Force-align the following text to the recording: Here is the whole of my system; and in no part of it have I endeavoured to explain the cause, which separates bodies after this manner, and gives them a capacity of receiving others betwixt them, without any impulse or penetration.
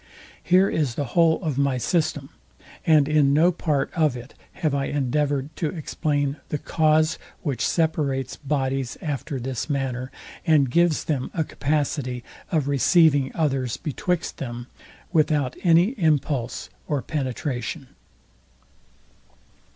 Here 0.41 0.67
is 0.67 0.95
the 0.95 1.03
whole 1.13 1.39
of 1.43 1.59
my 1.59 1.77
system; 1.77 2.29
and 2.87 3.07
in 3.07 3.35
no 3.35 3.51
part 3.51 3.91
of 3.93 4.17
it 4.17 4.33
have 4.53 4.73
I 4.73 4.85
endeavoured 4.85 5.55
to 5.57 5.69
explain 5.69 6.37
the 6.49 6.57
cause, 6.57 7.19
which 7.43 7.63
separates 7.63 8.35
bodies 8.35 8.97
after 8.99 9.39
this 9.39 9.69
manner, 9.69 10.11
and 10.43 10.71
gives 10.71 11.03
them 11.03 11.29
a 11.35 11.43
capacity 11.43 12.23
of 12.51 12.67
receiving 12.67 13.29
others 13.35 13.77
betwixt 13.77 14.37
them, 14.37 14.65
without 15.13 15.55
any 15.61 15.89
impulse 15.99 16.71
or 16.87 17.03
penetration. 17.03 17.89